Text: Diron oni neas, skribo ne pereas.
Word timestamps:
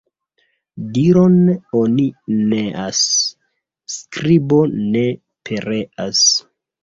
Diron 0.93 1.35
oni 1.81 2.05
neas, 2.53 3.03
skribo 3.97 4.61
ne 4.95 5.03
pereas. 5.51 6.25